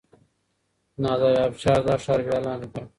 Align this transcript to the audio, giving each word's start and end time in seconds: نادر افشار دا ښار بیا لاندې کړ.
نادر 1.03 1.33
افشار 1.49 1.79
دا 1.87 1.95
ښار 2.03 2.19
بیا 2.25 2.37
لاندې 2.45 2.67
کړ. 2.73 2.81